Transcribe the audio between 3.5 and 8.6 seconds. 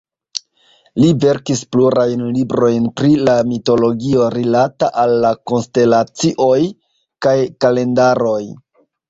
mitologio rilata al la konstelacioj kaj kalendaroj.